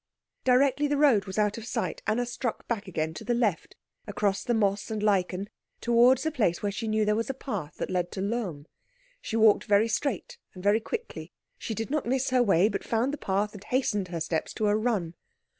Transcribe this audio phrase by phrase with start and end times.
[0.43, 3.75] Directly the road was out of sight, Anna struck back again to the left,
[4.07, 5.47] across the moss and lichen,
[5.79, 8.65] towards the place where she knew there was a path that led to Lohm.
[9.21, 11.31] She walked very straight and very quickly.
[11.59, 14.65] She did not miss her way, but found the path and hastened her steps to
[14.69, 15.13] a run.